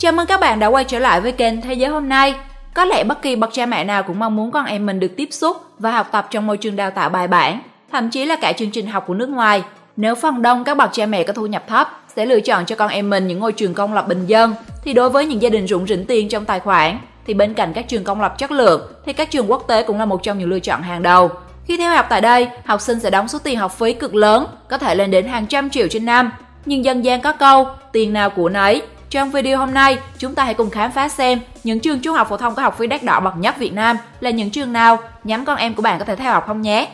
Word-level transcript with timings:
Chào 0.00 0.12
mừng 0.12 0.26
các 0.26 0.40
bạn 0.40 0.58
đã 0.58 0.66
quay 0.66 0.84
trở 0.84 0.98
lại 0.98 1.20
với 1.20 1.32
kênh 1.32 1.60
Thế 1.60 1.74
giới 1.74 1.90
hôm 1.90 2.08
nay. 2.08 2.34
Có 2.74 2.84
lẽ 2.84 3.04
bất 3.04 3.22
kỳ 3.22 3.36
bậc 3.36 3.50
cha 3.52 3.66
mẹ 3.66 3.84
nào 3.84 4.02
cũng 4.02 4.18
mong 4.18 4.36
muốn 4.36 4.50
con 4.50 4.66
em 4.66 4.86
mình 4.86 5.00
được 5.00 5.16
tiếp 5.16 5.28
xúc 5.30 5.56
và 5.78 5.90
học 5.90 6.08
tập 6.12 6.28
trong 6.30 6.46
môi 6.46 6.56
trường 6.56 6.76
đào 6.76 6.90
tạo 6.90 7.08
bài 7.08 7.28
bản, 7.28 7.60
thậm 7.92 8.10
chí 8.10 8.24
là 8.24 8.36
cả 8.36 8.52
chương 8.52 8.70
trình 8.70 8.86
học 8.86 9.04
của 9.06 9.14
nước 9.14 9.28
ngoài. 9.28 9.62
Nếu 9.96 10.14
phần 10.14 10.42
đông 10.42 10.64
các 10.64 10.76
bậc 10.76 10.90
cha 10.92 11.06
mẹ 11.06 11.24
có 11.24 11.32
thu 11.32 11.46
nhập 11.46 11.64
thấp 11.68 12.02
sẽ 12.16 12.26
lựa 12.26 12.40
chọn 12.40 12.66
cho 12.66 12.76
con 12.76 12.88
em 12.88 13.10
mình 13.10 13.26
những 13.26 13.38
ngôi 13.38 13.52
trường 13.52 13.74
công 13.74 13.94
lập 13.94 14.08
bình 14.08 14.26
dân, 14.26 14.54
thì 14.84 14.92
đối 14.92 15.10
với 15.10 15.26
những 15.26 15.42
gia 15.42 15.50
đình 15.50 15.66
rủng 15.66 15.86
rỉnh 15.86 16.04
tiền 16.04 16.28
trong 16.28 16.44
tài 16.44 16.60
khoản, 16.60 16.98
thì 17.26 17.34
bên 17.34 17.54
cạnh 17.54 17.72
các 17.72 17.88
trường 17.88 18.04
công 18.04 18.20
lập 18.20 18.38
chất 18.38 18.50
lượng 18.50 18.92
thì 19.06 19.12
các 19.12 19.30
trường 19.30 19.50
quốc 19.50 19.64
tế 19.68 19.82
cũng 19.82 19.98
là 19.98 20.04
một 20.04 20.22
trong 20.22 20.38
những 20.38 20.50
lựa 20.50 20.60
chọn 20.60 20.82
hàng 20.82 21.02
đầu. 21.02 21.30
Khi 21.64 21.76
theo 21.76 21.94
học 21.94 22.06
tại 22.08 22.20
đây, 22.20 22.48
học 22.64 22.80
sinh 22.80 23.00
sẽ 23.00 23.10
đóng 23.10 23.28
số 23.28 23.38
tiền 23.38 23.58
học 23.58 23.78
phí 23.78 23.92
cực 23.92 24.14
lớn, 24.14 24.46
có 24.68 24.78
thể 24.78 24.94
lên 24.94 25.10
đến 25.10 25.28
hàng 25.28 25.46
trăm 25.46 25.70
triệu 25.70 25.88
trên 25.88 26.04
năm. 26.04 26.32
Nhưng 26.66 26.84
dân 26.84 27.04
gian 27.04 27.20
có 27.20 27.32
câu, 27.32 27.66
tiền 27.92 28.12
nào 28.12 28.30
của 28.30 28.48
nấy, 28.48 28.82
trong 29.10 29.30
video 29.30 29.58
hôm 29.58 29.74
nay, 29.74 29.98
chúng 30.18 30.34
ta 30.34 30.44
hãy 30.44 30.54
cùng 30.54 30.70
khám 30.70 30.92
phá 30.92 31.08
xem 31.08 31.40
những 31.64 31.80
trường 31.80 32.00
trung 32.00 32.16
học 32.16 32.28
phổ 32.28 32.36
thông 32.36 32.54
có 32.54 32.62
học 32.62 32.76
phí 32.78 32.86
đắt 32.86 33.02
đỏ 33.02 33.20
bậc 33.20 33.36
nhất 33.36 33.58
Việt 33.58 33.72
Nam 33.72 33.96
là 34.20 34.30
những 34.30 34.50
trường 34.50 34.72
nào 34.72 34.98
nhắm 35.24 35.44
con 35.44 35.56
em 35.56 35.74
của 35.74 35.82
bạn 35.82 35.98
có 35.98 36.04
thể 36.04 36.16
theo 36.16 36.32
học 36.32 36.44
không 36.46 36.62
nhé. 36.62 36.88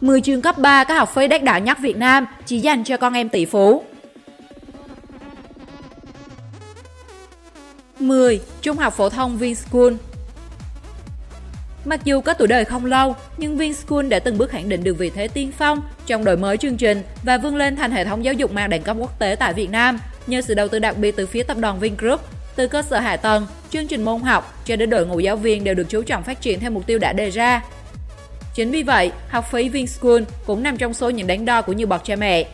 10 0.00 0.20
trường 0.20 0.42
cấp 0.42 0.58
3 0.58 0.84
có 0.84 0.94
học 0.94 1.14
phí 1.14 1.28
đắt 1.28 1.44
đỏ 1.44 1.56
nhất 1.56 1.78
Việt 1.80 1.96
Nam 1.96 2.26
chỉ 2.46 2.58
dành 2.58 2.84
cho 2.84 2.96
con 2.96 3.14
em 3.14 3.28
tỷ 3.28 3.44
phú. 3.44 3.84
10. 7.98 8.40
Trung 8.62 8.76
học 8.76 8.94
phổ 8.94 9.08
thông 9.08 9.38
Vinschool 9.38 9.92
Mặc 11.84 12.00
dù 12.04 12.20
có 12.20 12.34
tuổi 12.34 12.48
đời 12.48 12.64
không 12.64 12.86
lâu, 12.86 13.16
nhưng 13.36 13.56
Vinschool 13.56 14.08
đã 14.08 14.18
từng 14.18 14.38
bước 14.38 14.50
khẳng 14.50 14.68
định 14.68 14.84
được 14.84 14.98
vị 14.98 15.10
thế 15.10 15.28
tiên 15.28 15.52
phong 15.58 15.82
trong 16.06 16.24
đổi 16.24 16.36
mới 16.36 16.56
chương 16.56 16.76
trình 16.76 17.02
và 17.22 17.38
vươn 17.38 17.56
lên 17.56 17.76
thành 17.76 17.92
hệ 17.92 18.04
thống 18.04 18.24
giáo 18.24 18.34
dục 18.34 18.52
mang 18.52 18.70
đẳng 18.70 18.82
cấp 18.82 18.96
quốc 19.00 19.18
tế 19.18 19.36
tại 19.38 19.54
Việt 19.54 19.70
Nam 19.70 19.98
nhờ 20.26 20.40
sự 20.40 20.54
đầu 20.54 20.68
tư 20.68 20.78
đặc 20.78 20.96
biệt 20.98 21.16
từ 21.16 21.26
phía 21.26 21.42
tập 21.42 21.56
đoàn 21.60 21.80
Vingroup. 21.80 22.20
Từ 22.56 22.68
cơ 22.68 22.82
sở 22.82 22.98
hạ 22.98 23.16
tầng, 23.16 23.46
chương 23.70 23.86
trình 23.86 24.04
môn 24.04 24.20
học 24.20 24.62
cho 24.64 24.76
đến 24.76 24.90
đội 24.90 25.06
ngũ 25.06 25.18
giáo 25.20 25.36
viên 25.36 25.64
đều 25.64 25.74
được 25.74 25.86
chú 25.88 26.02
trọng 26.02 26.22
phát 26.22 26.40
triển 26.40 26.60
theo 26.60 26.70
mục 26.70 26.86
tiêu 26.86 26.98
đã 26.98 27.12
đề 27.12 27.30
ra. 27.30 27.62
Chính 28.54 28.70
vì 28.70 28.82
vậy, 28.82 29.12
học 29.28 29.50
phí 29.52 29.68
Vinschool 29.68 30.22
cũng 30.46 30.62
nằm 30.62 30.76
trong 30.76 30.94
số 30.94 31.10
những 31.10 31.26
đánh 31.26 31.44
đo 31.44 31.62
của 31.62 31.72
nhiều 31.72 31.86
bậc 31.86 32.04
cha 32.04 32.16
mẹ. 32.16 32.46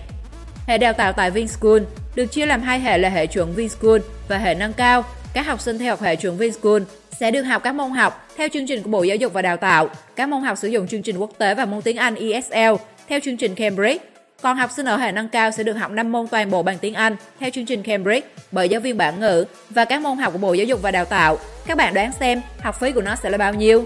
Hệ 0.67 0.79
đào 0.79 0.93
tạo 0.93 1.13
tại 1.13 1.31
Vinschool 1.31 1.83
được 2.15 2.27
chia 2.27 2.47
làm 2.47 2.63
hai 2.63 2.81
hệ 2.81 2.99
là 2.99 3.09
hệ 3.09 3.27
chuẩn 3.27 3.55
Vinschool 3.55 3.99
và 4.29 4.39
hệ 4.39 4.55
nâng 4.55 4.73
cao. 4.73 5.05
Các 5.33 5.47
học 5.47 5.61
sinh 5.61 5.79
theo 5.79 5.91
học 5.91 6.03
hệ 6.03 6.17
chuẩn 6.17 6.37
Vinschool 6.37 6.83
sẽ 7.21 7.31
được 7.31 7.43
học 7.43 7.63
các 7.65 7.75
môn 7.75 7.91
học 7.91 8.29
theo 8.37 8.49
chương 8.53 8.67
trình 8.67 8.83
của 8.83 8.91
Bộ 8.91 9.03
Giáo 9.03 9.17
dục 9.17 9.33
và 9.33 9.43
Đào 9.43 9.57
tạo, 9.57 9.91
các 10.17 10.29
môn 10.29 10.43
học 10.43 10.59
sử 10.59 10.69
dụng 10.69 10.89
chương 10.89 11.03
trình 11.03 11.17
quốc 11.17 11.31
tế 11.39 11.55
và 11.55 11.65
môn 11.65 11.83
tiếng 11.83 11.97
Anh 11.97 12.15
ESL 12.15 12.75
theo 13.09 13.21
chương 13.25 13.37
trình 13.37 13.55
Cambridge. 13.55 14.16
Còn 14.43 14.57
học 14.57 14.71
sinh 14.71 14.87
ở 14.87 14.97
hệ 14.97 15.13
nâng 15.13 15.29
cao 15.29 15.51
sẽ 15.51 15.63
được 15.63 15.73
học 15.73 15.91
5 15.91 16.13
môn 16.13 16.27
toàn 16.29 16.51
bộ 16.51 16.63
bằng 16.63 16.79
tiếng 16.79 16.95
Anh 16.95 17.17
theo 17.41 17.51
chương 17.51 17.67
trình 17.67 17.83
Cambridge 17.83 18.29
bởi 18.53 18.69
giáo 18.69 18.81
viên 18.81 18.99
bản 18.99 19.21
ngữ 19.21 19.45
và 19.71 19.85
các 19.85 20.01
môn 20.01 20.19
học 20.19 20.33
của 20.33 20.39
Bộ 20.39 20.53
Giáo 20.53 20.67
dục 20.67 20.83
và 20.83 20.91
Đào 20.91 21.05
tạo. 21.05 21.39
Các 21.67 21.77
bạn 21.77 21.95
đoán 21.95 22.13
xem 22.13 22.41
học 22.61 22.81
phí 22.81 22.93
của 22.93 23.01
nó 23.01 23.17
sẽ 23.17 23.31
là 23.31 23.39
bao 23.39 23.55
nhiêu? 23.55 23.85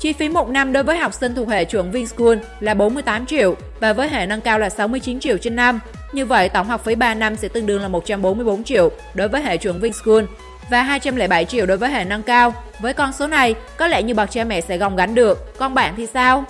Chi 0.00 0.12
phí 0.12 0.28
một 0.28 0.48
năm 0.48 0.72
đối 0.72 0.82
với 0.82 0.96
học 0.96 1.14
sinh 1.14 1.34
thuộc 1.34 1.48
hệ 1.48 1.64
chuẩn 1.64 1.90
Vinschool 1.90 2.38
là 2.60 2.74
48 2.74 3.26
triệu 3.26 3.56
và 3.80 3.92
với 3.92 4.08
hệ 4.08 4.26
nâng 4.26 4.40
cao 4.40 4.58
là 4.58 4.70
69 4.70 5.20
triệu 5.20 5.38
trên 5.38 5.56
năm. 5.56 5.80
Như 6.12 6.26
vậy, 6.26 6.48
tổng 6.48 6.66
học 6.66 6.84
phí 6.84 6.94
3 6.94 7.14
năm 7.14 7.36
sẽ 7.36 7.48
tương 7.48 7.66
đương 7.66 7.82
là 7.82 7.88
144 7.88 8.64
triệu 8.64 8.90
đối 9.14 9.28
với 9.28 9.42
hệ 9.42 9.56
chuẩn 9.56 9.80
Vinschool 9.80 10.24
và 10.70 10.82
207 10.82 11.44
triệu 11.44 11.66
đối 11.66 11.76
với 11.76 11.90
hệ 11.90 12.04
nâng 12.04 12.22
cao. 12.22 12.54
Với 12.80 12.92
con 12.92 13.12
số 13.12 13.26
này, 13.26 13.54
có 13.76 13.86
lẽ 13.86 14.02
như 14.02 14.14
bậc 14.14 14.30
cha 14.30 14.44
mẹ 14.44 14.60
sẽ 14.60 14.78
gồng 14.78 14.96
gánh 14.96 15.14
được. 15.14 15.58
Con 15.58 15.74
bạn 15.74 15.94
thì 15.96 16.06
sao? 16.06 16.44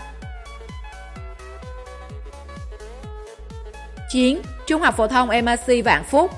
9. 4.14 4.38
Trung 4.66 4.82
học 4.82 4.96
phổ 4.96 5.06
thông 5.06 5.28
MRC 5.28 5.84
Vạn 5.84 6.04
Phúc 6.04 6.30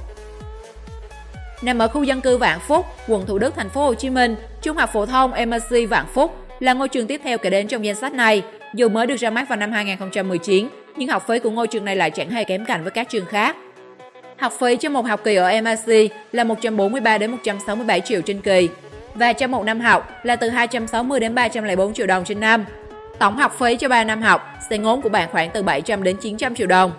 Nằm 1.62 1.78
ở 1.78 1.88
khu 1.88 2.02
dân 2.02 2.20
cư 2.20 2.36
Vạn 2.36 2.60
Phúc, 2.60 2.86
quận 3.08 3.26
Thủ 3.26 3.38
Đức, 3.38 3.54
thành 3.56 3.68
phố 3.68 3.84
Hồ 3.84 3.94
Chí 3.94 4.10
Minh, 4.10 4.36
Trung 4.62 4.76
học 4.76 4.90
phổ 4.92 5.06
thông 5.06 5.30
MRC 5.30 5.90
Vạn 5.90 6.06
Phúc 6.14 6.36
là 6.60 6.72
ngôi 6.72 6.88
trường 6.88 7.06
tiếp 7.06 7.20
theo 7.24 7.38
kể 7.38 7.50
đến 7.50 7.68
trong 7.68 7.84
danh 7.84 7.94
sách 7.94 8.12
này. 8.12 8.42
Dù 8.74 8.88
mới 8.88 9.06
được 9.06 9.16
ra 9.16 9.30
mắt 9.30 9.48
vào 9.48 9.58
năm 9.58 9.72
2019, 9.72 10.68
nhưng 10.96 11.08
học 11.08 11.26
phí 11.28 11.38
của 11.38 11.50
ngôi 11.50 11.66
trường 11.66 11.84
này 11.84 11.96
lại 11.96 12.10
chẳng 12.10 12.30
hề 12.30 12.44
kém 12.44 12.64
cạnh 12.64 12.82
với 12.82 12.90
các 12.90 13.08
trường 13.08 13.26
khác. 13.26 13.56
Học 14.38 14.52
phí 14.60 14.76
cho 14.76 14.90
một 14.90 15.06
học 15.06 15.20
kỳ 15.24 15.34
ở 15.34 15.60
MRC 15.60 15.92
là 16.32 16.44
143 16.44 17.18
đến 17.18 17.30
167 17.30 18.00
triệu 18.00 18.20
trên 18.20 18.40
kỳ 18.40 18.68
và 19.14 19.32
cho 19.32 19.46
một 19.46 19.64
năm 19.64 19.80
học 19.80 20.10
là 20.22 20.36
từ 20.36 20.48
260 20.48 21.20
đến 21.20 21.34
304 21.34 21.94
triệu 21.94 22.06
đồng 22.06 22.24
trên 22.24 22.40
năm. 22.40 22.64
Tổng 23.18 23.36
học 23.36 23.56
phí 23.58 23.76
cho 23.76 23.88
3 23.88 24.04
năm 24.04 24.22
học 24.22 24.48
sẽ 24.70 24.78
ngốn 24.78 25.02
của 25.02 25.08
bạn 25.08 25.28
khoảng 25.32 25.50
từ 25.50 25.62
700 25.62 26.02
đến 26.02 26.16
900 26.16 26.54
triệu 26.54 26.66
đồng. 26.66 26.92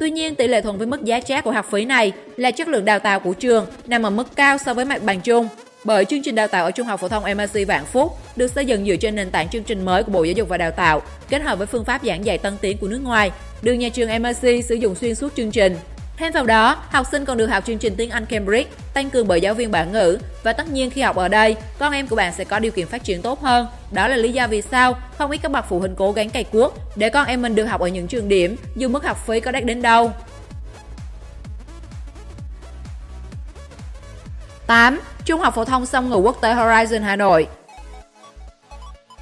Tuy 0.00 0.10
nhiên, 0.10 0.34
tỷ 0.34 0.48
lệ 0.48 0.60
thuận 0.60 0.78
với 0.78 0.86
mức 0.86 1.04
giá 1.04 1.20
trác 1.20 1.44
của 1.44 1.50
học 1.50 1.66
phí 1.70 1.84
này 1.84 2.12
là 2.36 2.50
chất 2.50 2.68
lượng 2.68 2.84
đào 2.84 2.98
tạo 2.98 3.20
của 3.20 3.32
trường 3.32 3.66
nằm 3.86 4.02
ở 4.02 4.10
mức 4.10 4.36
cao 4.36 4.58
so 4.58 4.74
với 4.74 4.84
mặt 4.84 5.02
bằng 5.04 5.20
chung, 5.20 5.48
bởi 5.84 6.04
chương 6.04 6.22
trình 6.22 6.34
đào 6.34 6.48
tạo 6.48 6.64
ở 6.64 6.70
Trung 6.70 6.86
học 6.86 7.00
phổ 7.00 7.08
thông 7.08 7.22
MRC 7.36 7.66
Vạn 7.68 7.84
Phúc 7.84 8.12
được 8.36 8.50
xây 8.50 8.66
dựng 8.66 8.86
dựa 8.86 8.96
trên 8.96 9.14
nền 9.14 9.30
tảng 9.30 9.48
chương 9.48 9.62
trình 9.62 9.84
mới 9.84 10.02
của 10.02 10.12
Bộ 10.12 10.24
Giáo 10.24 10.32
dục 10.32 10.48
và 10.48 10.56
Đào 10.56 10.70
tạo, 10.70 11.02
kết 11.28 11.42
hợp 11.42 11.58
với 11.58 11.66
phương 11.66 11.84
pháp 11.84 12.04
giảng 12.04 12.24
dạy 12.24 12.38
tân 12.38 12.56
tiến 12.60 12.78
của 12.78 12.88
nước 12.88 13.00
ngoài, 13.02 13.30
được 13.62 13.72
nhà 13.72 13.88
trường 13.88 14.22
MRC 14.22 14.64
sử 14.64 14.74
dụng 14.74 14.94
xuyên 14.94 15.14
suốt 15.14 15.36
chương 15.36 15.50
trình. 15.50 15.76
Thêm 16.16 16.32
vào 16.32 16.46
đó, 16.46 16.76
học 16.90 17.06
sinh 17.10 17.24
còn 17.24 17.36
được 17.36 17.46
học 17.46 17.64
chương 17.66 17.78
trình 17.78 17.94
tiếng 17.96 18.10
Anh 18.10 18.26
Cambridge, 18.26 18.70
tăng 18.94 19.10
cường 19.10 19.28
bởi 19.28 19.40
giáo 19.40 19.54
viên 19.54 19.70
bản 19.70 19.92
ngữ 19.92 20.18
và 20.42 20.52
tất 20.52 20.68
nhiên 20.68 20.90
khi 20.90 21.00
học 21.00 21.16
ở 21.16 21.28
đây, 21.28 21.56
con 21.78 21.92
em 21.92 22.06
của 22.06 22.16
bạn 22.16 22.32
sẽ 22.32 22.44
có 22.44 22.58
điều 22.58 22.72
kiện 22.72 22.86
phát 22.86 23.04
triển 23.04 23.22
tốt 23.22 23.40
hơn. 23.42 23.66
Đó 23.92 24.08
là 24.08 24.16
lý 24.16 24.32
do 24.32 24.46
vì 24.46 24.62
sao 24.62 24.98
không 25.18 25.30
ít 25.30 25.38
các 25.38 25.52
bậc 25.52 25.64
phụ 25.68 25.78
huynh 25.78 25.94
cố 25.96 26.12
gắng 26.12 26.30
cày 26.30 26.44
cuốc 26.44 26.78
để 26.96 27.08
con 27.08 27.26
em 27.26 27.42
mình 27.42 27.54
được 27.54 27.64
học 27.64 27.80
ở 27.80 27.88
những 27.88 28.06
trường 28.06 28.28
điểm 28.28 28.56
dù 28.76 28.88
mức 28.88 29.04
học 29.04 29.26
phí 29.26 29.40
có 29.40 29.50
đắt 29.50 29.64
đến 29.64 29.82
đâu. 29.82 30.12
8. 34.66 35.00
Trung 35.24 35.40
học 35.40 35.54
phổ 35.54 35.64
thông 35.64 35.86
song 35.86 36.10
ngữ 36.10 36.16
quốc 36.16 36.40
tế 36.40 36.54
Horizon 36.54 37.02
Hà 37.02 37.16
Nội 37.16 37.46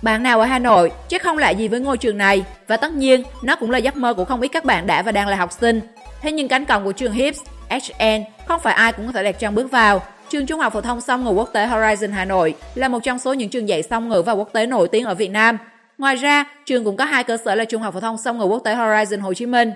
bạn 0.02 0.22
nào 0.22 0.40
ở 0.40 0.46
Hà 0.46 0.58
Nội 0.58 0.92
chắc 1.08 1.22
không 1.22 1.38
lạ 1.38 1.50
gì 1.50 1.68
với 1.68 1.80
ngôi 1.80 1.98
trường 1.98 2.18
này 2.18 2.44
và 2.68 2.76
tất 2.76 2.92
nhiên 2.92 3.22
nó 3.42 3.56
cũng 3.56 3.70
là 3.70 3.78
giấc 3.78 3.96
mơ 3.96 4.14
của 4.14 4.24
không 4.24 4.40
ít 4.40 4.48
các 4.48 4.64
bạn 4.64 4.86
đã 4.86 5.02
và 5.02 5.12
đang 5.12 5.28
là 5.28 5.36
học 5.36 5.52
sinh 5.52 5.80
Thế 6.22 6.32
nhưng 6.32 6.48
cánh 6.48 6.64
cổng 6.64 6.84
của 6.84 6.92
trường 6.92 7.12
HIPS, 7.12 7.40
HN 7.70 8.24
không 8.46 8.60
phải 8.60 8.74
ai 8.74 8.92
cũng 8.92 9.06
có 9.06 9.12
thể 9.12 9.22
đặt 9.22 9.38
chân 9.38 9.54
bước 9.54 9.70
vào. 9.70 10.02
Trường 10.28 10.46
Trung 10.46 10.60
học 10.60 10.72
phổ 10.72 10.80
thông 10.80 11.00
song 11.00 11.24
ngữ 11.24 11.30
quốc 11.30 11.50
tế 11.52 11.66
Horizon 11.66 12.12
Hà 12.12 12.24
Nội 12.24 12.54
là 12.74 12.88
một 12.88 12.98
trong 13.02 13.18
số 13.18 13.32
những 13.32 13.48
trường 13.48 13.68
dạy 13.68 13.82
song 13.82 14.08
ngữ 14.08 14.22
và 14.22 14.32
quốc 14.32 14.52
tế 14.52 14.66
nổi 14.66 14.88
tiếng 14.88 15.04
ở 15.04 15.14
Việt 15.14 15.30
Nam. 15.30 15.58
Ngoài 15.98 16.16
ra, 16.16 16.44
trường 16.66 16.84
cũng 16.84 16.96
có 16.96 17.04
hai 17.04 17.24
cơ 17.24 17.36
sở 17.44 17.54
là 17.54 17.64
Trung 17.64 17.82
học 17.82 17.94
phổ 17.94 18.00
thông 18.00 18.18
song 18.18 18.38
ngữ 18.38 18.44
quốc 18.44 18.62
tế 18.64 18.74
Horizon 18.74 19.20
Hồ 19.20 19.34
Chí 19.34 19.46
Minh. 19.46 19.72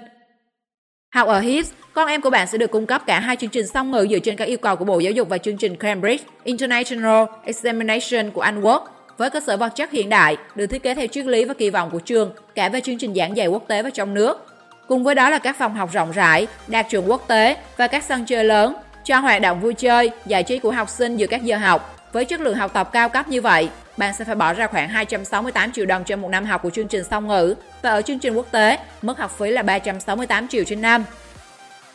Học 1.15 1.29
ở 1.29 1.41
HIPS, 1.41 1.73
con 1.93 2.09
em 2.09 2.21
của 2.21 2.31
bạn 2.31 2.47
sẽ 2.47 2.59
được 2.59 2.71
cung 2.71 2.87
cấp 2.87 3.03
cả 3.07 3.21
hai 3.21 3.37
chương 3.37 3.51
trình 3.51 3.67
song 3.67 3.91
ngữ 3.91 4.07
dựa 4.11 4.19
trên 4.19 4.37
các 4.37 4.45
yêu 4.45 4.59
cầu 4.59 4.77
của 4.77 4.84
Bộ 4.84 4.99
Giáo 4.99 5.13
dục 5.13 5.28
và 5.28 5.39
chương 5.39 5.57
trình 5.57 5.77
Cambridge 5.77 6.25
International 6.45 7.25
Examination 7.45 8.31
của 8.31 8.41
Anh 8.41 8.61
Quốc 8.61 9.13
với 9.19 9.31
cơ 9.31 9.41
sở 9.41 9.57
vật 9.57 9.69
chất 9.69 9.91
hiện 9.91 10.09
đại, 10.09 10.37
được 10.55 10.67
thiết 10.67 10.83
kế 10.83 10.95
theo 10.95 11.07
triết 11.07 11.27
lý 11.27 11.45
và 11.45 11.55
kỳ 11.55 11.71
vọng 11.71 11.91
của 11.93 11.99
trường 11.99 12.33
cả 12.55 12.69
về 12.69 12.81
chương 12.81 12.99
trình 12.99 13.15
giảng 13.15 13.37
dạy 13.37 13.47
quốc 13.47 13.69
tế 13.69 13.83
và 13.83 13.91
trong 13.91 14.15
nước. 14.15 14.56
Cùng 14.88 15.04
với 15.04 15.14
đó 15.14 15.30
là 15.30 15.38
các 15.38 15.58
phòng 15.58 15.74
học 15.74 15.92
rộng 15.92 16.12
rãi, 16.12 16.47
đạt 16.66 16.86
chuẩn 16.91 17.10
quốc 17.10 17.28
tế 17.28 17.56
và 17.76 17.86
các 17.86 18.04
sân 18.04 18.24
chơi 18.24 18.44
lớn 18.44 18.76
cho 19.04 19.19
hoạt 19.19 19.42
động 19.42 19.60
vui 19.60 19.74
chơi, 19.74 20.10
giải 20.26 20.42
trí 20.42 20.58
của 20.58 20.70
học 20.70 20.88
sinh 20.88 21.16
giữa 21.16 21.26
các 21.26 21.42
giờ 21.42 21.56
học. 21.56 22.08
Với 22.12 22.24
chất 22.24 22.41
lượng 22.41 22.54
học 22.54 22.70
tập 22.74 22.91
cao 22.92 23.08
cấp 23.08 23.28
như 23.28 23.41
vậy, 23.41 23.69
bạn 23.97 24.14
sẽ 24.14 24.24
phải 24.24 24.34
bỏ 24.34 24.52
ra 24.52 24.66
khoảng 24.66 24.88
268 24.88 25.72
triệu 25.72 25.86
đồng 25.86 26.04
trên 26.04 26.20
một 26.20 26.28
năm 26.28 26.44
học 26.44 26.62
của 26.62 26.70
chương 26.70 26.88
trình 26.88 27.04
song 27.10 27.28
ngữ 27.28 27.54
và 27.82 27.91
ở 27.91 28.02
chương 28.02 28.19
trình 28.19 28.34
quốc 28.34 28.47
tế, 28.50 28.78
mức 29.02 29.19
học 29.19 29.38
phí 29.38 29.50
là 29.50 29.62
368 29.62 30.48
triệu 30.48 30.64
trên 30.64 30.80
năm. 30.80 31.04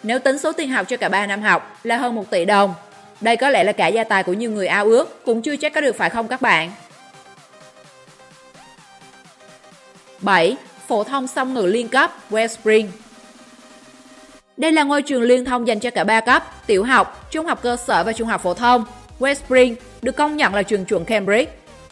Nếu 0.04 0.20
tính 0.20 0.38
số 0.38 0.52
tiền 0.52 0.70
học 0.70 0.88
cho 0.90 0.98
cả 0.98 1.10
3 1.10 1.28
năm 1.28 1.42
học 1.42 1.78
là 1.84 1.98
hơn 1.98 2.16
1 2.16 2.30
tỷ 2.30 2.46
đồng. 2.46 2.74
Đây 3.22 3.38
có 3.38 3.50
lẽ 3.50 3.64
là 3.64 3.72
cả 3.72 3.88
gia 3.88 4.04
tài 4.04 4.24
của 4.24 4.34
nhiều 4.34 4.52
người 4.52 4.68
ao 4.68 4.86
ước, 4.86 5.26
cũng 5.26 5.42
chưa 5.42 5.56
chắc 5.56 5.74
có 5.74 5.82
được 5.82 5.96
phải 5.98 6.10
không 6.10 6.28
các 6.28 6.42
bạn? 6.42 6.72
7 10.22 10.56
phổ 10.92 11.04
thông 11.04 11.28
song 11.28 11.54
ngữ 11.54 11.66
liên 11.66 11.88
cấp 11.88 12.12
West 12.30 12.48
Spring. 12.48 12.92
Đây 14.58 14.72
là 14.72 14.84
ngôi 14.84 15.02
trường 15.02 15.22
liên 15.22 15.46
thông 15.46 15.68
dành 15.68 15.80
cho 15.80 15.90
cả 15.90 16.04
ba 16.04 16.22
cấp, 16.22 16.44
tiểu 16.68 16.84
học, 16.84 17.28
trung 17.32 17.46
học 17.46 17.60
cơ 17.62 17.78
sở 17.78 18.04
và 18.04 18.14
trung 18.14 18.28
học 18.28 18.44
phổ 18.44 18.54
thông. 18.54 18.86
West 19.20 19.34
Spring 19.34 19.76
được 20.02 20.16
công 20.16 20.38
nhận 20.38 20.56
là 20.56 20.64
trường 20.64 20.86
chuẩn 20.86 21.06
Cambridge. 21.06 21.52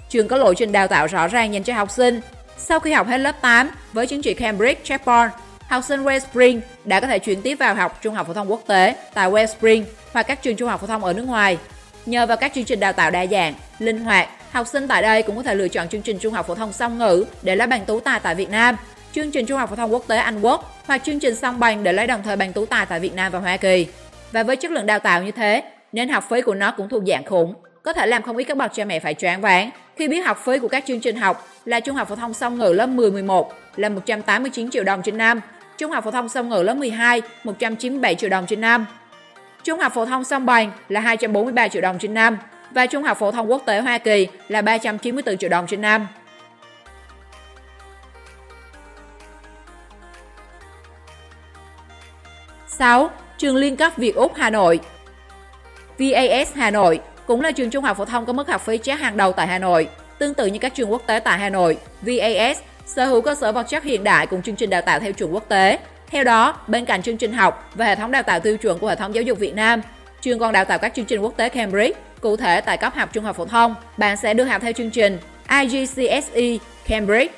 Trường 0.10 0.28
có 0.28 0.38
lộ 0.38 0.54
trình 0.54 0.72
đào 0.72 0.88
tạo 0.88 1.08
rõ 1.08 1.28
ràng 1.28 1.54
dành 1.54 1.64
cho 1.64 1.74
học 1.74 1.92
sinh. 1.92 2.22
Sau 2.58 2.80
khi 2.80 2.92
học 2.92 3.08
hết 3.08 3.18
lớp 3.18 3.42
8 3.42 3.70
với 3.94 4.08
chứng 4.08 4.22
chỉ 4.22 4.34
Cambridge 4.34 4.82
Chapel, 4.84 5.30
học 5.68 5.84
sinh 5.88 6.04
West 6.04 6.20
Spring 6.20 6.62
đã 6.86 7.00
có 7.00 7.08
thể 7.08 7.20
chuyển 7.20 7.42
tiếp 7.42 7.56
vào 7.56 7.76
học 7.76 8.00
trung 8.02 8.16
học 8.16 8.28
phổ 8.28 8.34
thông 8.34 8.52
quốc 8.52 8.64
tế 8.68 8.96
tại 9.14 9.32
West 9.32 9.48
Spring 9.48 9.86
hoặc 10.14 10.24
các 10.24 10.44
trường 10.44 10.56
trung 10.56 10.70
học 10.70 10.82
phổ 10.82 10.88
thông 10.88 11.04
ở 11.04 11.14
nước 11.14 11.24
ngoài. 11.24 11.58
Nhờ 12.06 12.26
vào 12.26 12.38
các 12.38 12.52
chương 12.56 12.64
trình 12.64 12.80
đào 12.80 12.94
tạo 12.94 13.12
đa 13.12 13.26
dạng, 13.26 13.54
linh 13.80 14.00
hoạt 14.00 14.30
Học 14.52 14.68
sinh 14.68 14.88
tại 14.88 15.02
đây 15.02 15.24
cũng 15.24 15.36
có 15.36 15.44
thể 15.44 15.56
lựa 15.56 15.68
chọn 15.68 15.90
chương 15.90 16.02
trình 16.02 16.18
trung 16.20 16.34
học 16.34 16.48
phổ 16.48 16.56
thông 16.56 16.74
song 16.74 16.98
ngữ 16.98 17.26
để 17.42 17.56
lấy 17.56 17.68
bằng 17.68 17.86
tú 17.86 18.00
tài 18.00 18.20
tại 18.20 18.36
Việt 18.36 18.50
Nam, 18.50 18.76
chương 19.12 19.32
trình 19.32 19.46
trung 19.46 19.58
học 19.58 19.70
phổ 19.70 19.76
thông 19.76 19.94
quốc 19.94 20.08
tế 20.08 20.18
Anh 20.18 20.42
Quốc 20.42 20.84
hoặc 20.88 21.02
chương 21.04 21.20
trình 21.20 21.36
song 21.36 21.60
bằng 21.60 21.84
để 21.84 21.94
lấy 21.94 22.08
đồng 22.08 22.24
thời 22.24 22.36
bằng 22.36 22.54
tú 22.54 22.66
tài 22.66 22.86
tại 22.86 23.00
Việt 23.00 23.14
Nam 23.14 23.32
và 23.32 23.40
Hoa 23.40 23.58
Kỳ. 23.58 23.88
Và 24.32 24.44
với 24.44 24.56
chất 24.56 24.72
lượng 24.72 24.86
đào 24.86 25.00
tạo 25.00 25.24
như 25.24 25.32
thế, 25.32 25.64
nên 25.92 26.10
học 26.10 26.24
phí 26.30 26.42
của 26.42 26.56
nó 26.56 26.72
cũng 26.72 26.90
thuộc 26.90 27.04
dạng 27.08 27.26
khủng, 27.26 27.54
có 27.84 27.94
thể 27.94 28.06
làm 28.06 28.22
không 28.22 28.38
ít 28.38 28.44
các 28.44 28.58
bậc 28.58 28.72
cha 28.74 28.86
mẹ 28.86 29.00
phải 29.00 29.14
choáng 29.14 29.42
váng 29.42 29.70
khi 29.96 30.08
biết 30.08 30.22
học 30.22 30.42
phí 30.46 30.60
của 30.60 30.68
các 30.68 30.84
chương 30.88 31.00
trình 31.00 31.16
học 31.16 31.48
là 31.66 31.80
trung 31.80 31.96
học 31.96 32.10
phổ 32.10 32.16
thông 32.16 32.34
song 32.34 32.58
ngữ 32.58 32.74
lớp 32.74 32.88
10 32.88 33.12
11 33.12 33.54
là 33.76 33.90
189 33.90 34.70
triệu 34.70 34.84
đồng 34.84 35.02
trên 35.02 35.18
năm, 35.18 35.42
trung 35.78 35.92
học 35.92 36.04
phổ 36.04 36.12
thông 36.12 36.30
song 36.30 36.50
ngữ 36.50 36.62
lớp 36.62 36.74
12 36.74 37.22
197 37.44 38.16
triệu 38.16 38.30
đồng 38.30 38.46
trên 38.46 38.62
năm. 38.62 38.86
Trung 39.64 39.80
học 39.80 39.94
phổ 39.96 40.06
thông 40.06 40.24
sông 40.24 40.46
bằng 40.46 40.72
là 40.90 41.00
243 41.00 41.68
triệu 41.68 41.82
đồng 41.82 42.00
trên 42.00 42.14
năm 42.14 42.38
và 42.72 42.86
Trung 42.86 43.04
học 43.04 43.18
phổ 43.18 43.32
thông 43.32 43.52
quốc 43.52 43.64
tế 43.66 43.80
Hoa 43.80 43.98
Kỳ 43.98 44.28
là 44.48 44.62
394 44.62 45.38
triệu 45.38 45.50
đồng 45.50 45.68
trên 45.68 45.82
năm. 45.82 46.08
Sáu, 52.68 53.10
Trường 53.38 53.56
Liên 53.56 53.76
cấp 53.76 53.94
Việt 53.98 54.16
Úc 54.16 54.36
Hà 54.36 54.50
Nội 54.50 54.80
VAS 56.00 56.56
Hà 56.56 56.72
Nội 56.72 57.00
cũng 57.28 57.42
là 57.42 57.52
trường 57.52 57.70
trung 57.70 57.84
học 57.84 57.98
phổ 57.98 58.06
thông 58.06 58.26
có 58.26 58.34
mức 58.34 58.48
học 58.48 58.62
phí 58.66 58.78
chát 58.78 59.00
hàng 59.00 59.18
đầu 59.18 59.32
tại 59.34 59.48
Hà 59.48 59.60
Nội. 59.60 59.90
Tương 60.20 60.34
tự 60.34 60.46
như 60.46 60.60
các 60.60 60.74
trường 60.76 60.92
quốc 60.92 61.02
tế 61.06 61.20
tại 61.20 61.40
Hà 61.40 61.50
Nội, 61.50 61.78
VAS 62.02 62.58
sở 62.86 63.06
hữu 63.06 63.22
cơ 63.22 63.36
sở 63.36 63.52
vật 63.52 63.64
chất 63.64 63.84
hiện 63.84 64.04
đại 64.04 64.28
cùng 64.28 64.42
chương 64.42 64.56
trình 64.56 64.70
đào 64.70 64.82
tạo 64.82 65.00
theo 65.00 65.12
chuẩn 65.12 65.34
quốc 65.34 65.50
tế. 65.50 65.80
Theo 66.12 66.24
đó, 66.24 66.58
bên 66.68 66.86
cạnh 66.86 67.02
chương 67.02 67.18
trình 67.18 67.34
học 67.34 67.70
và 67.76 67.86
hệ 67.86 67.96
thống 67.96 68.12
đào 68.12 68.24
tạo 68.24 68.40
tiêu 68.40 68.58
chuẩn 68.58 68.80
của 68.80 68.88
hệ 68.88 68.96
thống 68.96 69.16
giáo 69.16 69.22
dục 69.22 69.40
Việt 69.40 69.56
Nam, 69.56 69.82
trường 70.22 70.40
còn 70.40 70.54
đào 70.54 70.66
tạo 70.66 70.78
các 70.78 70.94
chương 70.96 71.06
trình 71.06 71.22
quốc 71.22 71.38
tế 71.38 71.50
Cambridge. 71.50 72.00
Cụ 72.22 72.36
thể 72.36 72.62
tại 72.62 72.78
cấp 72.78 72.94
học 72.96 73.10
trung 73.14 73.24
học 73.24 73.36
phổ 73.36 73.46
thông, 73.46 73.76
bạn 73.98 74.18
sẽ 74.18 74.34
được 74.34 74.44
học 74.44 74.62
theo 74.62 74.72
chương 74.72 74.90
trình 74.90 75.18
IGCSE 75.50 76.58
Cambridge 76.88 77.34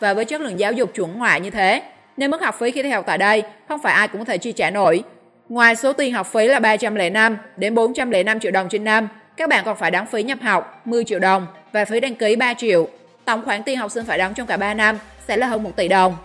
và 0.00 0.14
với 0.14 0.24
chất 0.24 0.40
lượng 0.40 0.60
giáo 0.60 0.72
dục 0.72 0.94
chuẩn 0.94 1.18
ngoại 1.18 1.40
như 1.40 1.50
thế. 1.50 1.82
Nên 2.16 2.30
mức 2.30 2.42
học 2.42 2.54
phí 2.58 2.70
khi 2.70 2.82
theo 2.82 2.92
học 2.92 3.04
tại 3.06 3.18
đây 3.18 3.42
không 3.68 3.82
phải 3.82 3.94
ai 3.94 4.08
cũng 4.08 4.20
có 4.20 4.24
thể 4.24 4.38
chi 4.38 4.52
trả 4.52 4.70
nổi. 4.70 5.02
Ngoài 5.48 5.76
số 5.76 5.92
tiền 5.92 6.12
học 6.12 6.26
phí 6.26 6.46
là 6.46 6.60
305 6.60 7.36
đến 7.56 7.74
405 7.74 8.40
triệu 8.40 8.52
đồng 8.52 8.68
trên 8.68 8.84
năm, 8.84 9.08
các 9.36 9.48
bạn 9.48 9.64
còn 9.64 9.76
phải 9.76 9.90
đóng 9.90 10.06
phí 10.06 10.22
nhập 10.22 10.38
học 10.42 10.82
10 10.84 11.04
triệu 11.04 11.18
đồng 11.18 11.46
và 11.72 11.84
phí 11.84 12.00
đăng 12.00 12.14
ký 12.14 12.36
3 12.36 12.54
triệu. 12.54 12.88
Tổng 13.24 13.44
khoản 13.44 13.62
tiền 13.62 13.78
học 13.78 13.90
sinh 13.90 14.04
phải 14.04 14.18
đóng 14.18 14.34
trong 14.34 14.46
cả 14.46 14.56
3 14.56 14.74
năm 14.74 14.98
sẽ 15.28 15.36
là 15.36 15.46
hơn 15.46 15.62
1 15.62 15.70
tỷ 15.76 15.88
đồng. 15.88 16.16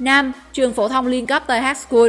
5. 0.00 0.32
Trường 0.52 0.72
phổ 0.72 0.88
thông 0.88 1.06
liên 1.06 1.26
cấp 1.26 1.42
TH 1.46 1.76
School 1.76 2.08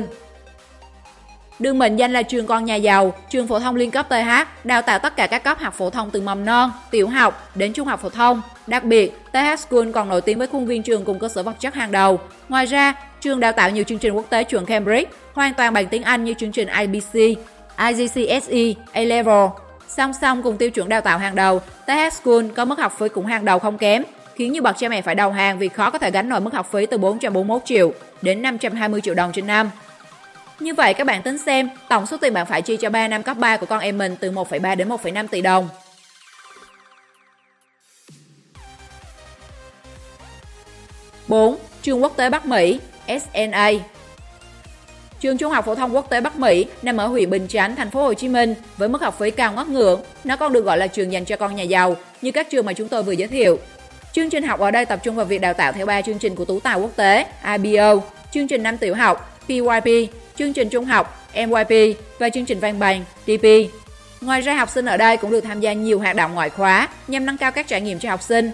Đương 1.60 1.80
mệnh 1.80 1.96
danh 1.96 2.14
là 2.14 2.22
trường 2.22 2.48
con 2.48 2.66
nhà 2.66 2.76
giàu, 2.76 3.14
trường 3.30 3.48
phổ 3.48 3.60
thông 3.60 3.76
liên 3.76 3.92
cấp 3.92 4.10
TH 4.10 4.64
đào 4.64 4.82
tạo 4.82 5.00
tất 5.00 5.16
cả 5.16 5.28
các 5.28 5.44
cấp 5.44 5.60
học 5.60 5.74
phổ 5.74 5.90
thông 5.90 6.12
từ 6.12 6.22
mầm 6.22 6.46
non, 6.46 6.72
tiểu 6.92 7.08
học 7.08 7.50
đến 7.56 7.74
trung 7.74 7.88
học 7.88 8.02
phổ 8.02 8.10
thông. 8.10 8.42
Đặc 8.68 8.84
biệt, 8.84 9.18
TH 9.32 9.60
School 9.60 9.92
còn 9.92 10.10
nổi 10.10 10.22
tiếng 10.22 10.38
với 10.38 10.48
khuôn 10.48 10.66
viên 10.66 10.84
trường 10.84 11.06
cùng 11.06 11.20
cơ 11.20 11.28
sở 11.28 11.44
vật 11.44 11.56
chất 11.60 11.74
hàng 11.74 11.92
đầu. 11.92 12.20
Ngoài 12.50 12.66
ra, 12.66 12.94
trường 13.22 13.40
đào 13.40 13.52
tạo 13.52 13.70
nhiều 13.70 13.84
chương 13.84 13.98
trình 13.98 14.14
quốc 14.14 14.26
tế 14.30 14.44
chuẩn 14.44 14.66
Cambridge, 14.66 15.12
hoàn 15.34 15.54
toàn 15.54 15.74
bằng 15.74 15.88
tiếng 15.88 16.04
Anh 16.04 16.24
như 16.24 16.34
chương 16.34 16.52
trình 16.52 16.68
IBC, 16.68 17.14
IGCSE, 17.78 18.84
A-Level. 18.92 19.48
Song 19.88 20.14
song 20.22 20.44
cùng 20.44 20.58
tiêu 20.58 20.70
chuẩn 20.70 20.90
đào 20.90 21.02
tạo 21.02 21.18
hàng 21.18 21.36
đầu, 21.36 21.60
TH 21.86 22.14
School 22.14 22.48
có 22.56 22.66
mức 22.66 22.80
học 22.80 22.96
phí 23.00 23.10
cũng 23.10 23.26
hàng 23.26 23.46
đầu 23.46 23.60
không 23.60 23.78
kém, 23.78 24.04
khiến 24.42 24.54
nhiều 24.54 24.64
bậc 24.64 24.76
cha 24.80 24.90
mẹ 24.90 25.02
phải 25.02 25.16
đầu 25.16 25.32
hàng 25.32 25.60
vì 25.60 25.70
khó 25.70 25.90
có 25.90 25.98
thể 25.98 26.12
gánh 26.12 26.30
nổi 26.30 26.42
mức 26.42 26.54
học 26.54 26.72
phí 26.72 26.86
từ 26.86 26.98
441 26.98 27.62
triệu 27.66 27.94
đến 28.22 28.42
520 28.42 29.02
triệu 29.02 29.14
đồng 29.14 29.32
trên 29.32 29.48
năm. 29.48 29.72
Như 30.60 30.74
vậy 30.74 30.94
các 30.94 31.08
bạn 31.08 31.22
tính 31.22 31.38
xem, 31.38 31.70
tổng 31.90 32.06
số 32.06 32.18
tiền 32.18 32.34
bạn 32.34 32.46
phải 32.46 32.62
chi 32.62 32.78
cho 32.78 32.90
3 32.90 33.08
năm 33.08 33.24
cấp 33.24 33.38
3 33.38 33.58
của 33.58 33.66
con 33.66 33.80
em 33.80 33.98
mình 33.98 34.16
từ 34.20 34.32
1,3 34.32 34.76
đến 34.76 34.90
1,5 34.90 35.28
tỷ 35.28 35.42
đồng. 35.42 35.70
bốn 41.28 41.58
Trường 41.82 42.04
quốc 42.04 42.14
tế 42.18 42.30
Bắc 42.30 42.46
Mỹ 42.46 42.80
SNA 43.08 43.72
Trường 45.20 45.38
Trung 45.38 45.52
học 45.52 45.66
phổ 45.66 45.76
thông 45.76 45.96
quốc 45.96 46.10
tế 46.10 46.22
Bắc 46.22 46.40
Mỹ 46.40 46.66
nằm 46.82 46.98
ở 46.98 47.08
huyện 47.08 47.30
Bình 47.30 47.48
Chánh, 47.48 47.76
thành 47.76 47.92
phố 47.92 48.04
Hồ 48.04 48.14
Chí 48.14 48.28
Minh 48.28 48.56
với 48.78 48.90
mức 48.90 49.02
học 49.02 49.20
phí 49.20 49.32
cao 49.32 49.54
ngất 49.54 49.68
ngưỡng. 49.68 50.02
Nó 50.24 50.36
còn 50.36 50.54
được 50.54 50.66
gọi 50.66 50.78
là 50.78 50.88
trường 50.88 51.12
dành 51.12 51.26
cho 51.26 51.38
con 51.38 51.56
nhà 51.56 51.64
giàu 51.64 51.96
như 52.22 52.32
các 52.32 52.50
trường 52.50 52.66
mà 52.66 52.74
chúng 52.74 52.88
tôi 52.88 53.04
vừa 53.04 53.12
giới 53.12 53.28
thiệu. 53.28 53.60
Chương 54.14 54.30
trình 54.30 54.44
học 54.44 54.60
ở 54.60 54.72
đây 54.72 54.86
tập 54.86 55.00
trung 55.04 55.16
vào 55.16 55.26
việc 55.26 55.42
đào 55.42 55.54
tạo 55.54 55.72
theo 55.72 55.86
ba 55.86 56.02
chương 56.02 56.20
trình 56.20 56.36
của 56.36 56.46
tú 56.46 56.60
tài 56.60 56.80
quốc 56.80 56.96
tế 56.96 57.26
IBO, 57.58 57.96
chương 58.32 58.48
trình 58.48 58.64
năm 58.64 58.78
tiểu 58.78 58.96
học 58.96 59.40
PYP, 59.46 60.12
chương 60.36 60.54
trình 60.54 60.70
trung 60.70 60.86
học 60.86 61.30
MYP 61.36 61.98
và 62.20 62.30
chương 62.30 62.46
trình 62.46 62.60
văn 62.60 62.80
bằng 62.80 63.04
DP. 63.28 63.46
Ngoài 64.22 64.42
ra 64.42 64.54
học 64.54 64.70
sinh 64.70 64.86
ở 64.86 64.98
đây 64.98 65.18
cũng 65.18 65.32
được 65.32 65.42
tham 65.42 65.60
gia 65.60 65.74
nhiều 65.74 66.00
hoạt 66.00 66.16
động 66.16 66.34
ngoại 66.34 66.50
khóa 66.50 66.88
nhằm 67.08 67.26
nâng 67.26 67.38
cao 67.38 67.52
các 67.52 67.68
trải 67.68 67.82
nghiệm 67.82 68.00
cho 68.00 68.10
học 68.10 68.22
sinh. 68.22 68.52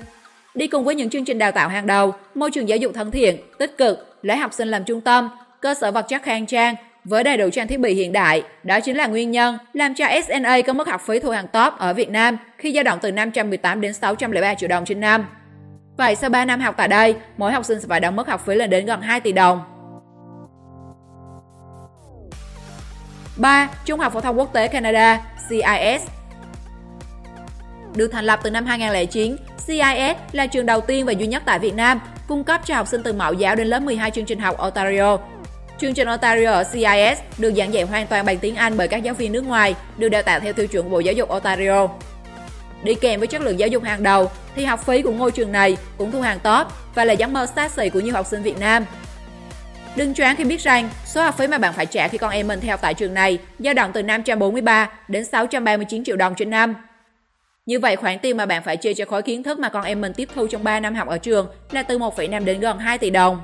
Đi 0.55 0.67
cùng 0.67 0.83
với 0.83 0.95
những 0.95 1.09
chương 1.09 1.25
trình 1.25 1.37
đào 1.37 1.51
tạo 1.51 1.69
hàng 1.69 1.87
đầu, 1.87 2.13
môi 2.35 2.51
trường 2.51 2.69
giáo 2.69 2.77
dục 2.77 2.91
thân 2.95 3.11
thiện, 3.11 3.37
tích 3.59 3.77
cực, 3.77 4.17
lấy 4.21 4.37
học 4.37 4.53
sinh 4.53 4.67
làm 4.67 4.83
trung 4.83 5.01
tâm, 5.01 5.29
cơ 5.61 5.73
sở 5.73 5.91
vật 5.91 6.05
chất 6.09 6.23
khang 6.23 6.45
trang 6.45 6.75
với 7.03 7.23
đầy 7.23 7.37
đủ 7.37 7.49
trang 7.49 7.67
thiết 7.67 7.79
bị 7.79 7.93
hiện 7.93 8.13
đại, 8.13 8.43
đó 8.63 8.79
chính 8.79 8.97
là 8.97 9.07
nguyên 9.07 9.31
nhân 9.31 9.57
làm 9.73 9.95
cho 9.95 10.05
SNA 10.27 10.61
có 10.67 10.73
mức 10.73 10.87
học 10.87 11.01
phí 11.07 11.19
thu 11.19 11.29
hàng 11.29 11.47
top 11.47 11.73
ở 11.77 11.93
Việt 11.93 12.09
Nam 12.09 12.37
khi 12.57 12.73
dao 12.73 12.83
động 12.83 12.99
từ 13.01 13.11
518 13.11 13.81
đến 13.81 13.93
603 13.93 14.55
triệu 14.55 14.69
đồng 14.69 14.85
trên 14.85 14.99
năm. 14.99 15.25
Vậy 15.97 16.15
sau 16.15 16.29
3 16.29 16.45
năm 16.45 16.59
học 16.61 16.75
tại 16.77 16.87
đây, 16.87 17.15
mỗi 17.37 17.51
học 17.51 17.65
sinh 17.65 17.81
sẽ 17.81 17.87
phải 17.87 17.99
đóng 17.99 18.15
mức 18.15 18.27
học 18.27 18.45
phí 18.45 18.55
lên 18.55 18.69
đến 18.69 18.85
gần 18.85 19.01
2 19.01 19.19
tỷ 19.19 19.31
đồng. 19.31 19.61
3. 23.37 23.69
Trung 23.85 23.99
học 23.99 24.13
phổ 24.13 24.21
thông 24.21 24.39
quốc 24.39 24.53
tế 24.53 24.67
Canada 24.67 25.21
CIS 25.49 26.07
Được 27.95 28.07
thành 28.07 28.25
lập 28.25 28.39
từ 28.43 28.49
năm 28.49 28.65
2009, 28.65 29.35
CIS 29.67 30.17
là 30.31 30.47
trường 30.47 30.65
đầu 30.65 30.81
tiên 30.81 31.05
và 31.05 31.11
duy 31.11 31.27
nhất 31.27 31.43
tại 31.45 31.59
Việt 31.59 31.75
Nam 31.75 31.99
cung 32.27 32.43
cấp 32.43 32.61
cho 32.65 32.75
học 32.75 32.87
sinh 32.87 33.03
từ 33.03 33.13
mẫu 33.13 33.33
giáo 33.33 33.55
đến 33.55 33.67
lớp 33.67 33.79
12 33.79 34.11
chương 34.11 34.25
trình 34.25 34.39
học 34.39 34.57
Ontario. 34.57 35.17
Chương 35.79 35.93
trình 35.93 36.07
Ontario 36.07 36.51
ở 36.51 36.63
CIS 36.63 37.19
được 37.37 37.51
giảng 37.57 37.73
dạy 37.73 37.83
hoàn 37.83 38.07
toàn 38.07 38.25
bằng 38.25 38.37
tiếng 38.37 38.55
Anh 38.55 38.77
bởi 38.77 38.87
các 38.87 39.03
giáo 39.03 39.13
viên 39.13 39.31
nước 39.31 39.41
ngoài, 39.41 39.75
được 39.97 40.09
đào 40.09 40.21
tạo 40.21 40.39
theo 40.39 40.53
tiêu 40.53 40.67
chuẩn 40.67 40.91
Bộ 40.91 40.99
Giáo 40.99 41.13
dục 41.13 41.29
Ontario. 41.29 41.87
Đi 42.83 42.95
kèm 42.95 43.19
với 43.19 43.27
chất 43.27 43.41
lượng 43.41 43.59
giáo 43.59 43.69
dục 43.69 43.83
hàng 43.83 44.03
đầu 44.03 44.31
thì 44.55 44.65
học 44.65 44.85
phí 44.85 45.01
của 45.01 45.11
ngôi 45.11 45.31
trường 45.31 45.51
này 45.51 45.77
cũng 45.97 46.11
thu 46.11 46.21
hàng 46.21 46.39
top 46.39 46.67
và 46.95 47.05
là 47.05 47.13
giấc 47.13 47.29
mơ 47.29 47.45
xa 47.55 47.69
xỉ 47.69 47.89
của 47.89 47.99
nhiều 47.99 48.13
học 48.13 48.25
sinh 48.25 48.43
Việt 48.43 48.59
Nam. 48.59 48.85
Đừng 49.95 50.13
choáng 50.13 50.35
khi 50.35 50.43
biết 50.43 50.61
rằng 50.61 50.89
số 51.05 51.23
học 51.23 51.37
phí 51.37 51.47
mà 51.47 51.57
bạn 51.57 51.73
phải 51.73 51.85
trả 51.85 52.07
khi 52.07 52.17
con 52.17 52.31
em 52.31 52.47
mình 52.47 52.59
theo 52.59 52.77
tại 52.77 52.93
trường 52.93 53.13
này 53.13 53.39
dao 53.59 53.73
động 53.73 53.91
từ 53.93 54.03
543 54.03 54.89
đến 55.07 55.25
639 55.25 56.03
triệu 56.03 56.15
đồng 56.15 56.35
trên 56.35 56.49
năm. 56.49 56.75
Như 57.65 57.79
vậy 57.79 57.95
khoản 57.95 58.19
tiền 58.19 58.37
mà 58.37 58.45
bạn 58.45 58.63
phải 58.63 58.77
chia 58.77 58.93
cho 58.93 59.05
khối 59.05 59.21
kiến 59.21 59.43
thức 59.43 59.59
mà 59.59 59.69
con 59.69 59.83
em 59.83 60.01
mình 60.01 60.13
tiếp 60.13 60.29
thu 60.35 60.47
trong 60.47 60.63
3 60.63 60.79
năm 60.79 60.95
học 60.95 61.07
ở 61.07 61.17
trường 61.17 61.47
là 61.71 61.83
từ 61.83 61.97
1,5 61.97 62.45
đến 62.45 62.59
gần 62.59 62.79
2 62.79 62.97
tỷ 62.97 63.09
đồng. 63.09 63.41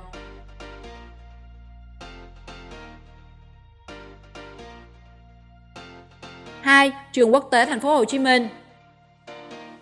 Hai, 6.62 6.92
Trường 7.12 7.34
Quốc 7.34 7.48
tế 7.52 7.66
Thành 7.66 7.80
phố 7.80 7.96
Hồ 7.96 8.06
Chí 8.06 8.20
Minh 8.20 8.50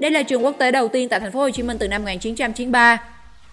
đây 0.02 0.12
là 0.12 0.24
trường 0.24 0.46
quốc 0.46 0.56
tế 0.58 0.72
đầu 0.72 0.88
tiên 0.88 1.10
tại 1.10 1.20
thành 1.20 1.32
phố 1.32 1.40
Hồ 1.40 1.50
Chí 1.50 1.64
Minh 1.64 1.78
từ 1.78 1.88
năm 1.88 2.02
1993. 2.02 2.98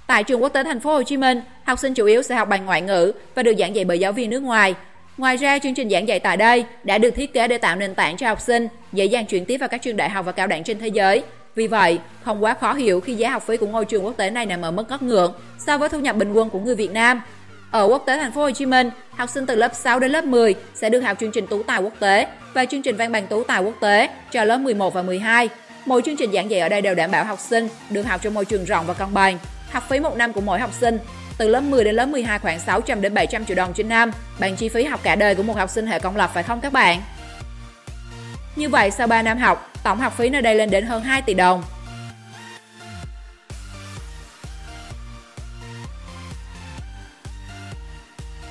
Tại 0.06 0.24
trường 0.24 0.42
quốc 0.42 0.48
tế 0.48 0.64
thành 0.64 0.80
phố 0.80 0.92
Hồ 0.92 1.02
Chí 1.02 1.16
Minh, 1.16 1.42
học 1.64 1.78
sinh 1.78 1.94
chủ 1.94 2.06
yếu 2.06 2.22
sẽ 2.22 2.34
học 2.34 2.48
bằng 2.48 2.66
ngoại 2.66 2.82
ngữ 2.82 3.12
và 3.34 3.42
được 3.42 3.52
giảng 3.58 3.74
dạy 3.74 3.84
bởi 3.84 3.98
giáo 3.98 4.12
viên 4.12 4.30
nước 4.30 4.42
ngoài. 4.42 4.74
Ngoài 5.16 5.36
ra, 5.36 5.58
chương 5.58 5.74
trình 5.74 5.90
giảng 5.90 6.08
dạy 6.08 6.20
tại 6.20 6.36
đây 6.36 6.64
đã 6.84 6.98
được 6.98 7.10
thiết 7.10 7.32
kế 7.32 7.48
để 7.48 7.58
tạo 7.58 7.76
nền 7.76 7.94
tảng 7.94 8.16
cho 8.16 8.28
học 8.28 8.40
sinh 8.40 8.68
dễ 8.92 9.04
dàng 9.04 9.26
chuyển 9.26 9.44
tiếp 9.44 9.56
vào 9.56 9.68
các 9.68 9.82
trường 9.82 9.96
đại 9.96 10.10
học 10.10 10.26
và 10.26 10.32
cao 10.32 10.46
đẳng 10.46 10.64
trên 10.64 10.78
thế 10.78 10.88
giới. 10.88 11.22
Vì 11.54 11.66
vậy, 11.66 11.98
không 12.22 12.44
quá 12.44 12.54
khó 12.54 12.74
hiểu 12.74 13.00
khi 13.00 13.14
giá 13.14 13.30
học 13.30 13.42
phí 13.46 13.56
của 13.56 13.66
ngôi 13.66 13.84
trường 13.84 14.04
quốc 14.04 14.16
tế 14.16 14.30
này 14.30 14.46
nằm 14.46 14.62
ở 14.62 14.70
mức 14.70 14.84
ngất 14.88 15.02
ngưỡng 15.02 15.32
so 15.58 15.78
với 15.78 15.88
thu 15.88 15.98
nhập 15.98 16.16
bình 16.16 16.32
quân 16.32 16.50
của 16.50 16.60
người 16.60 16.74
Việt 16.74 16.92
Nam. 16.92 17.22
Ở 17.70 17.88
quốc 17.88 18.02
tế 18.06 18.18
thành 18.18 18.32
phố 18.32 18.40
Hồ 18.40 18.50
Chí 18.50 18.66
Minh, 18.66 18.90
học 19.10 19.30
sinh 19.30 19.46
từ 19.46 19.56
lớp 19.56 19.74
6 19.74 20.00
đến 20.00 20.10
lớp 20.10 20.24
10 20.24 20.54
sẽ 20.74 20.90
được 20.90 21.00
học 21.00 21.16
chương 21.20 21.32
trình 21.32 21.46
tú 21.46 21.62
tài 21.62 21.82
quốc 21.82 21.94
tế 21.98 22.26
và 22.54 22.64
chương 22.64 22.82
trình 22.82 22.96
văn 22.96 23.12
bằng 23.12 23.26
tú 23.26 23.44
tài 23.44 23.62
quốc 23.62 23.74
tế 23.80 24.08
cho 24.30 24.44
lớp 24.44 24.58
11 24.58 24.94
và 24.94 25.02
12 25.02 25.48
Mỗi 25.86 26.02
chương 26.04 26.16
trình 26.16 26.32
giảng 26.32 26.50
dạy 26.50 26.60
ở 26.60 26.68
đây 26.68 26.82
đều 26.82 26.94
đảm 26.94 27.10
bảo 27.10 27.24
học 27.24 27.38
sinh 27.40 27.68
được 27.90 28.02
học 28.02 28.22
trong 28.22 28.34
môi 28.34 28.44
trường 28.44 28.64
rộng 28.64 28.86
và 28.86 28.94
cân 28.94 29.14
bằng. 29.14 29.38
Học 29.72 29.84
phí 29.88 30.00
một 30.00 30.16
năm 30.16 30.32
của 30.32 30.40
mỗi 30.40 30.60
học 30.60 30.70
sinh 30.80 30.98
từ 31.38 31.48
lớp 31.48 31.60
10 31.60 31.84
đến 31.84 31.94
lớp 31.94 32.06
12 32.06 32.38
khoảng 32.38 32.60
600 32.60 33.00
đến 33.00 33.14
700 33.14 33.44
triệu 33.44 33.56
đồng 33.56 33.72
trên 33.74 33.88
năm, 33.88 34.10
bằng 34.40 34.56
chi 34.56 34.68
phí 34.68 34.84
học 34.84 35.00
cả 35.02 35.16
đời 35.16 35.34
của 35.34 35.42
một 35.42 35.56
học 35.56 35.70
sinh 35.70 35.86
hệ 35.86 35.98
công 35.98 36.16
lập 36.16 36.30
phải 36.34 36.42
không 36.42 36.60
các 36.60 36.72
bạn? 36.72 37.00
Như 38.56 38.68
vậy 38.68 38.90
sau 38.90 39.06
3 39.06 39.22
năm 39.22 39.38
học, 39.38 39.72
tổng 39.82 39.98
học 39.98 40.16
phí 40.16 40.28
nơi 40.28 40.42
đây 40.42 40.54
lên 40.54 40.70
đến 40.70 40.86
hơn 40.86 41.02
2 41.02 41.22
tỷ 41.22 41.34
đồng. 41.34 41.62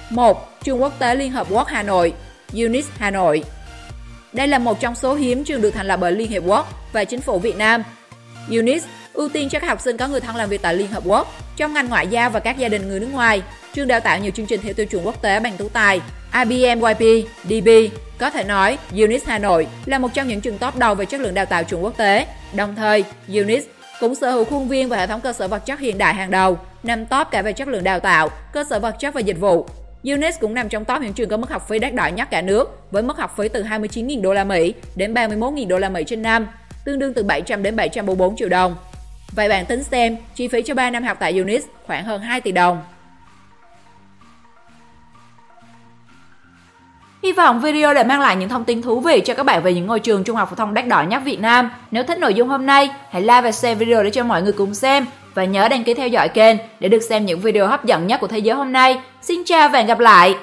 một 0.09 0.63
Trường 0.63 0.81
Quốc 0.81 0.99
tế 0.99 1.15
Liên 1.15 1.31
Hợp 1.31 1.47
Quốc 1.49 1.67
Hà 1.67 1.83
Nội 1.83 2.13
UNIS 2.53 2.87
Hà 2.97 3.11
Nội 3.11 3.43
đây 4.33 4.47
là 4.47 4.59
một 4.59 4.79
trong 4.79 4.95
số 4.95 5.15
hiếm 5.15 5.43
trường 5.43 5.61
được 5.61 5.71
thành 5.71 5.87
lập 5.87 5.97
bởi 6.01 6.11
Liên 6.11 6.29
Hiệp 6.29 6.43
Quốc 6.45 6.67
và 6.93 7.03
Chính 7.03 7.21
phủ 7.21 7.39
Việt 7.39 7.57
Nam. 7.57 7.83
UNIS 8.49 8.83
ưu 9.13 9.29
tiên 9.29 9.49
cho 9.49 9.59
các 9.59 9.67
học 9.67 9.81
sinh 9.81 9.97
có 9.97 10.07
người 10.07 10.19
thân 10.19 10.35
làm 10.35 10.49
việc 10.49 10.61
tại 10.61 10.73
Liên 10.73 10.87
Hợp 10.87 11.03
Quốc 11.05 11.33
trong 11.57 11.73
ngành 11.73 11.89
ngoại 11.89 12.07
giao 12.07 12.29
và 12.29 12.39
các 12.39 12.57
gia 12.57 12.67
đình 12.67 12.87
người 12.87 12.99
nước 12.99 13.09
ngoài. 13.11 13.41
Trường 13.73 13.87
đào 13.87 13.99
tạo 13.99 14.19
nhiều 14.19 14.31
chương 14.31 14.45
trình 14.45 14.61
theo 14.63 14.73
tiêu 14.73 14.85
chuẩn 14.85 15.05
quốc 15.05 15.21
tế 15.21 15.39
bằng 15.39 15.57
tú 15.57 15.69
tài, 15.69 16.01
IBMYP, 16.33 17.27
DB. 17.43 17.69
Có 18.19 18.29
thể 18.29 18.43
nói, 18.43 18.77
UNIS 18.91 19.25
Hà 19.25 19.37
Nội 19.37 19.67
là 19.85 19.99
một 19.99 20.13
trong 20.13 20.27
những 20.27 20.41
trường 20.41 20.57
top 20.57 20.75
đầu 20.75 20.95
về 20.95 21.05
chất 21.05 21.21
lượng 21.21 21.33
đào 21.33 21.45
tạo 21.45 21.63
chuẩn 21.63 21.83
quốc 21.83 21.97
tế. 21.97 22.27
Đồng 22.53 22.75
thời, 22.75 23.03
UNIS 23.27 23.63
cũng 23.99 24.15
sở 24.15 24.31
hữu 24.31 24.45
khuôn 24.45 24.67
viên 24.67 24.89
và 24.89 24.97
hệ 24.97 25.07
thống 25.07 25.21
cơ 25.21 25.33
sở 25.33 25.47
vật 25.47 25.65
chất 25.65 25.79
hiện 25.79 25.97
đại 25.97 26.13
hàng 26.13 26.31
đầu, 26.31 26.57
nằm 26.83 27.05
top 27.05 27.27
cả 27.31 27.41
về 27.41 27.53
chất 27.53 27.67
lượng 27.67 27.83
đào 27.83 27.99
tạo, 27.99 28.29
cơ 28.53 28.63
sở 28.69 28.79
vật 28.79 28.95
chất 28.99 29.13
và 29.13 29.21
dịch 29.21 29.39
vụ, 29.39 29.67
UNIS 30.03 30.39
cũng 30.39 30.53
nằm 30.53 30.69
trong 30.69 30.85
top 30.85 31.01
những 31.01 31.13
trường 31.13 31.29
có 31.29 31.37
mức 31.37 31.49
học 31.49 31.67
phí 31.69 31.79
đắt 31.79 31.93
đỏ 31.93 32.07
nhất 32.07 32.27
cả 32.31 32.41
nước, 32.41 32.91
với 32.91 33.03
mức 33.03 33.17
học 33.17 33.35
phí 33.37 33.49
từ 33.49 33.63
29.000 33.63 34.21
đô 34.21 34.33
la 34.33 34.43
Mỹ 34.43 34.73
đến 34.95 35.13
31.000 35.13 35.67
đô 35.67 35.77
la 35.77 35.89
Mỹ 35.89 36.03
trên 36.07 36.21
năm, 36.21 36.47
tương 36.85 36.99
đương 36.99 37.13
từ 37.13 37.23
700 37.23 37.63
đến 37.63 37.75
744 37.75 38.35
triệu 38.35 38.49
đồng. 38.49 38.75
Vậy 39.31 39.49
bạn 39.49 39.65
tính 39.65 39.83
xem, 39.83 40.17
chi 40.35 40.47
phí 40.47 40.61
cho 40.61 40.73
3 40.73 40.89
năm 40.89 41.03
học 41.03 41.17
tại 41.19 41.39
UNIS 41.39 41.65
khoảng 41.85 42.03
hơn 42.03 42.21
2 42.21 42.41
tỷ 42.41 42.51
đồng. 42.51 42.81
Hy 47.23 47.31
vọng 47.31 47.61
video 47.61 47.93
đã 47.93 48.03
mang 48.03 48.21
lại 48.21 48.35
những 48.35 48.49
thông 48.49 48.63
tin 48.63 48.81
thú 48.81 48.99
vị 48.99 49.21
cho 49.25 49.33
các 49.33 49.43
bạn 49.43 49.63
về 49.63 49.73
những 49.73 49.87
ngôi 49.87 49.99
trường 49.99 50.23
trung 50.23 50.35
học 50.35 50.49
phổ 50.49 50.55
thông 50.55 50.73
đắt 50.73 50.87
đỏ 50.87 51.03
nhất 51.03 51.21
Việt 51.25 51.39
Nam. 51.39 51.69
Nếu 51.91 52.03
thích 52.03 52.17
nội 52.17 52.33
dung 52.33 52.47
hôm 52.47 52.65
nay, 52.65 52.89
hãy 53.09 53.21
like 53.21 53.41
và 53.41 53.51
share 53.51 53.75
video 53.75 54.03
để 54.03 54.09
cho 54.09 54.23
mọi 54.23 54.41
người 54.41 54.53
cùng 54.53 54.73
xem. 54.73 55.05
Và 55.37 55.45
nhớ 55.45 55.67
đăng 55.67 55.83
ký 55.83 55.93
theo 55.93 56.07
dõi 56.07 56.29
kênh 56.29 56.57
để 56.79 56.89
được 56.89 56.99
xem 56.99 57.25
những 57.25 57.39
video 57.39 57.67
hấp 57.67 57.85
dẫn 57.85 58.07
nhất 58.07 58.19
của 58.19 58.27
thế 58.27 58.39
giới 58.39 58.55
hôm 58.55 58.71
nay. 58.71 58.97
Xin 59.21 59.43
chào 59.45 59.69
và 59.69 59.79
hẹn 59.79 59.87
gặp 59.87 59.99
lại! 59.99 60.35